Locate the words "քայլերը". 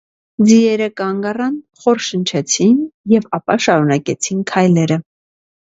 4.55-4.99